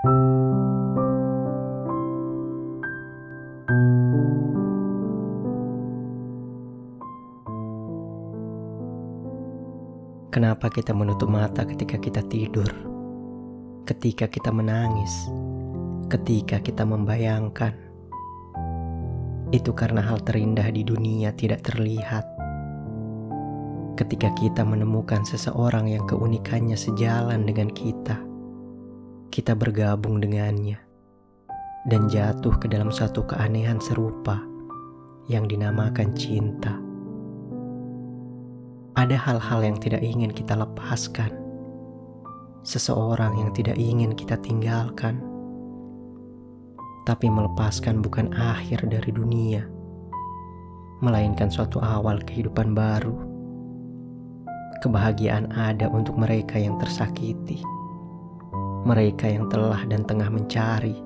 Kenapa 0.00 0.16
kita 10.72 10.96
menutup 10.96 11.28
mata 11.28 11.68
ketika 11.68 12.00
kita 12.00 12.24
tidur? 12.24 12.64
Ketika 13.84 14.24
kita 14.24 14.48
menangis, 14.48 15.28
ketika 16.08 16.64
kita 16.64 16.88
membayangkan, 16.88 17.76
itu 19.52 19.76
karena 19.76 20.00
hal 20.00 20.24
terindah 20.24 20.72
di 20.72 20.80
dunia 20.80 21.36
tidak 21.36 21.60
terlihat. 21.68 22.24
Ketika 24.00 24.32
kita 24.32 24.64
menemukan 24.64 25.28
seseorang 25.28 25.92
yang 25.92 26.08
keunikannya 26.08 26.80
sejalan 26.80 27.44
dengan 27.44 27.68
kita, 27.68 28.29
kita 29.30 29.54
bergabung 29.54 30.18
dengannya 30.18 30.82
dan 31.86 32.10
jatuh 32.10 32.50
ke 32.58 32.66
dalam 32.66 32.90
satu 32.90 33.22
keanehan 33.30 33.78
serupa 33.78 34.42
yang 35.30 35.46
dinamakan 35.46 36.10
cinta. 36.18 36.74
Ada 38.98 39.14
hal-hal 39.14 39.62
yang 39.62 39.78
tidak 39.78 40.02
ingin 40.02 40.34
kita 40.34 40.58
lepaskan, 40.58 41.30
seseorang 42.66 43.38
yang 43.38 43.54
tidak 43.54 43.78
ingin 43.78 44.18
kita 44.18 44.34
tinggalkan, 44.42 45.22
tapi 47.06 47.30
melepaskan 47.30 48.02
bukan 48.02 48.34
akhir 48.34 48.82
dari 48.90 49.14
dunia, 49.14 49.62
melainkan 50.98 51.54
suatu 51.54 51.78
awal 51.78 52.18
kehidupan 52.26 52.74
baru. 52.74 53.14
Kebahagiaan 54.82 55.54
ada 55.54 55.86
untuk 55.86 56.18
mereka 56.18 56.58
yang 56.58 56.80
tersakiti, 56.82 57.62
mereka 58.80 59.28
yang 59.28 59.52
telah 59.52 59.84
dan 59.84 60.08
tengah 60.08 60.32
mencari, 60.32 60.96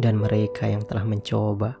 dan 0.00 0.16
mereka 0.16 0.64
yang 0.64 0.80
telah 0.88 1.04
mencoba, 1.04 1.76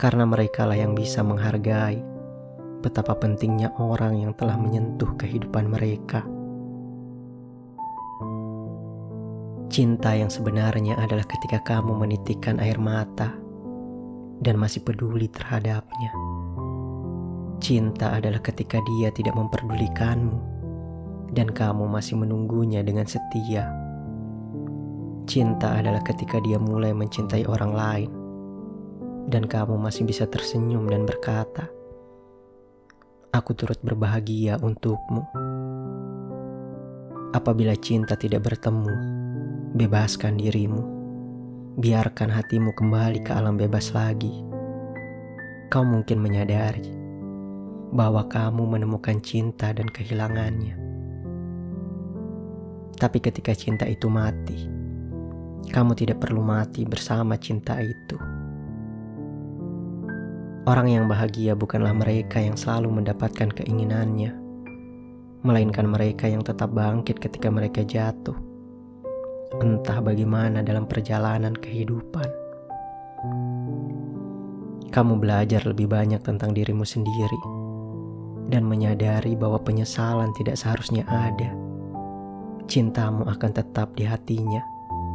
karena 0.00 0.24
merekalah 0.24 0.76
yang 0.76 0.96
bisa 0.96 1.20
menghargai 1.20 2.00
betapa 2.80 3.16
pentingnya 3.16 3.72
orang 3.76 4.24
yang 4.24 4.32
telah 4.36 4.56
menyentuh 4.56 5.12
kehidupan 5.20 5.68
mereka. 5.68 6.24
Cinta 9.68 10.14
yang 10.14 10.30
sebenarnya 10.30 10.94
adalah 11.00 11.26
ketika 11.26 11.58
kamu 11.64 11.98
menitikkan 11.98 12.62
air 12.62 12.78
mata 12.78 13.34
dan 14.40 14.54
masih 14.54 14.84
peduli 14.84 15.26
terhadapnya. 15.28 16.12
Cinta 17.58 18.12
adalah 18.16 18.38
ketika 18.44 18.78
dia 18.84 19.08
tidak 19.12 19.34
memperdulikanmu 19.34 20.53
dan 21.34 21.50
kamu 21.50 21.90
masih 21.90 22.14
menunggunya 22.14 22.80
dengan 22.86 23.04
setia. 23.04 23.68
Cinta 25.26 25.82
adalah 25.82 26.00
ketika 26.06 26.38
dia 26.40 26.62
mulai 26.62 26.94
mencintai 26.94 27.44
orang 27.50 27.72
lain 27.74 28.10
dan 29.28 29.48
kamu 29.48 29.74
masih 29.74 30.06
bisa 30.06 30.30
tersenyum 30.30 30.86
dan 30.86 31.02
berkata, 31.02 31.66
aku 33.34 33.50
turut 33.58 33.80
berbahagia 33.82 34.62
untukmu. 34.62 35.26
Apabila 37.34 37.74
cinta 37.74 38.14
tidak 38.14 38.46
bertemu, 38.46 38.94
bebaskan 39.74 40.38
dirimu. 40.38 40.94
Biarkan 41.74 42.30
hatimu 42.30 42.70
kembali 42.78 43.26
ke 43.26 43.34
alam 43.34 43.58
bebas 43.58 43.90
lagi. 43.90 44.46
Kau 45.66 45.82
mungkin 45.82 46.22
menyadari 46.22 46.86
bahwa 47.90 48.30
kamu 48.30 48.78
menemukan 48.78 49.18
cinta 49.18 49.74
dan 49.74 49.90
kehilangannya. 49.90 50.83
Tapi 52.94 53.18
ketika 53.18 53.50
cinta 53.52 53.84
itu 53.90 54.06
mati, 54.06 54.70
kamu 55.74 55.98
tidak 55.98 56.22
perlu 56.22 56.44
mati 56.46 56.86
bersama 56.86 57.34
cinta 57.34 57.82
itu. 57.82 58.14
Orang 60.64 60.88
yang 60.88 61.10
bahagia 61.10 61.52
bukanlah 61.52 61.92
mereka 61.92 62.40
yang 62.40 62.56
selalu 62.56 63.02
mendapatkan 63.02 63.52
keinginannya, 63.52 64.32
melainkan 65.44 65.84
mereka 65.84 66.24
yang 66.30 66.40
tetap 66.40 66.72
bangkit 66.72 67.20
ketika 67.20 67.52
mereka 67.52 67.84
jatuh. 67.84 68.38
Entah 69.60 70.00
bagaimana 70.00 70.64
dalam 70.64 70.88
perjalanan 70.88 71.52
kehidupan, 71.52 72.26
kamu 74.94 75.18
belajar 75.18 75.66
lebih 75.66 75.90
banyak 75.90 76.22
tentang 76.22 76.54
dirimu 76.54 76.86
sendiri 76.86 77.40
dan 78.48 78.62
menyadari 78.62 79.34
bahwa 79.34 79.58
penyesalan 79.58 80.30
tidak 80.38 80.54
seharusnya 80.54 81.02
ada. 81.10 81.63
Cintamu 82.64 83.28
akan 83.28 83.50
tetap 83.52 83.92
di 83.92 84.08
hatinya 84.08 84.64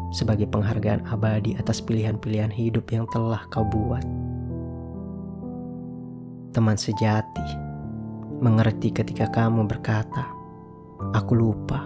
sebagai 0.10 0.50
penghargaan 0.50 1.06
abadi 1.10 1.58
atas 1.58 1.82
pilihan-pilihan 1.82 2.54
hidup 2.54 2.90
yang 2.90 3.06
telah 3.10 3.46
kau 3.50 3.66
buat 3.66 4.06
teman 6.50 6.76
sejati, 6.76 7.46
mengerti 8.42 8.90
ketika 8.90 9.30
kamu 9.30 9.70
berkata, 9.70 10.26
"Aku 11.14 11.38
lupa." 11.38 11.86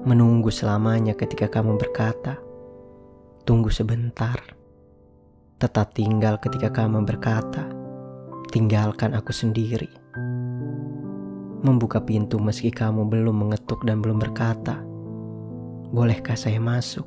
Menunggu 0.00 0.48
selamanya 0.48 1.12
ketika 1.12 1.44
kamu 1.44 1.76
berkata, 1.76 2.40
"Tunggu 3.44 3.68
sebentar." 3.68 4.40
Tetap 5.60 5.92
tinggal 5.92 6.40
ketika 6.40 6.72
kamu 6.72 7.04
berkata, 7.04 7.68
"Tinggalkan 8.48 9.12
aku 9.12 9.28
sendiri." 9.28 9.99
Membuka 11.60 12.00
pintu 12.00 12.40
meski 12.40 12.72
kamu 12.72 13.04
belum 13.04 13.44
mengetuk 13.44 13.84
dan 13.84 14.00
belum 14.00 14.16
berkata, 14.16 14.80
"Bolehkah 15.92 16.32
saya 16.32 16.56
masuk?" 16.56 17.04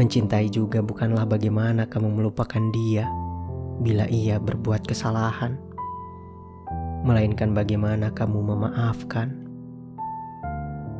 Mencintai 0.00 0.48
juga 0.48 0.80
bukanlah 0.80 1.28
bagaimana 1.28 1.84
kamu 1.84 2.16
melupakan 2.16 2.64
dia 2.72 3.04
bila 3.84 4.08
ia 4.08 4.40
berbuat 4.40 4.88
kesalahan, 4.88 5.60
melainkan 7.04 7.52
bagaimana 7.52 8.08
kamu 8.08 8.40
memaafkan. 8.40 9.36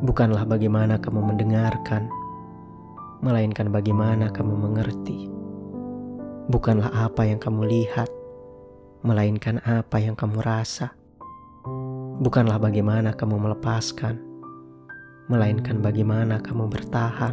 Bukanlah 0.05 0.45
bagaimana 0.45 1.01
kamu 1.01 1.25
mendengarkan, 1.25 2.05
melainkan 3.25 3.73
bagaimana 3.73 4.29
kamu 4.29 4.53
mengerti. 4.61 5.25
Bukanlah 6.53 6.93
apa 6.93 7.25
yang 7.25 7.41
kamu 7.41 7.65
lihat, 7.65 8.13
melainkan 9.01 9.57
apa 9.65 9.97
yang 9.97 10.13
kamu 10.13 10.37
rasa. 10.43 10.98
Bukanlah 12.19 12.59
bagaimana 12.59 13.15
kamu 13.15 13.39
melepaskan, 13.39 14.19
melainkan 15.31 15.79
bagaimana 15.79 16.43
kamu 16.43 16.67
bertahan. 16.67 17.31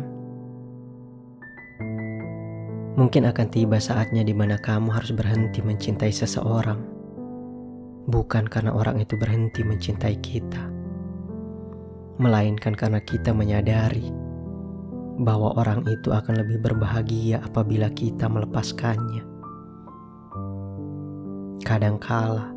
Mungkin 2.94 3.26
akan 3.26 3.46
tiba 3.50 3.82
saatnya 3.82 4.22
di 4.22 4.30
mana 4.30 4.54
kamu 4.62 4.94
harus 4.94 5.10
berhenti 5.10 5.58
mencintai 5.58 6.14
seseorang, 6.14 6.78
bukan 8.06 8.46
karena 8.46 8.70
orang 8.70 9.02
itu 9.02 9.18
berhenti 9.18 9.66
mencintai 9.66 10.16
kita, 10.22 10.70
melainkan 12.22 12.78
karena 12.78 13.02
kita 13.02 13.34
menyadari 13.34 14.14
bahwa 15.18 15.50
orang 15.58 15.82
itu 15.90 16.14
akan 16.14 16.46
lebih 16.46 16.62
berbahagia 16.62 17.42
apabila 17.42 17.90
kita 17.90 18.30
melepaskannya. 18.30 19.26
Kadangkala, 21.66 22.55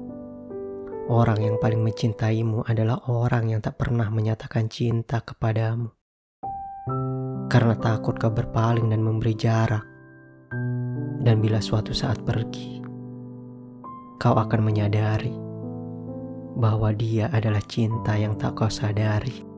orang 1.09 1.41
yang 1.41 1.57
paling 1.57 1.81
mencintaimu 1.81 2.63
adalah 2.69 3.01
orang 3.09 3.49
yang 3.49 3.59
tak 3.59 3.81
pernah 3.81 4.07
menyatakan 4.13 4.69
cinta 4.69 5.25
kepadamu 5.25 5.89
karena 7.49 7.73
takut 7.81 8.15
kau 8.15 8.29
berpaling 8.29 8.87
dan 8.93 9.01
memberi 9.01 9.33
jarak 9.33 9.89
dan 11.19 11.43
bila 11.43 11.59
suatu 11.59 11.91
saat 11.91 12.23
pergi, 12.23 12.79
kau 14.23 14.39
akan 14.39 14.61
menyadari 14.63 15.35
bahwa 16.55 16.95
dia 16.95 17.27
adalah 17.35 17.59
cinta 17.67 18.15
yang 18.15 18.39
tak 18.39 18.55
kau 18.55 18.71
sadari. 18.71 19.48